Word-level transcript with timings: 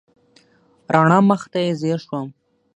راڼه 0.93 1.17
مخ 1.29 1.41
ته 1.51 1.59
یې 1.65 1.71
ځېر 1.81 1.99
شوم. 2.07 2.27